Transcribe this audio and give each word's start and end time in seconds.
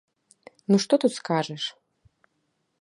Ну 0.71 0.79
што 0.85 0.93
тут 1.05 1.11
скажаш? 1.19 1.63